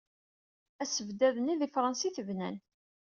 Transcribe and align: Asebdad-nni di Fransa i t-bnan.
Asebdad-nni 0.83 1.55
di 1.61 1.67
Fransa 1.73 2.03
i 2.07 2.11
t-bnan. 2.11 2.55